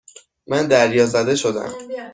من 0.47 0.67
دریازده 0.67 1.35
شدهام. 1.35 1.79